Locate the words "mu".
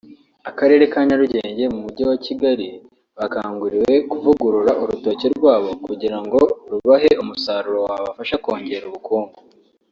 1.73-1.79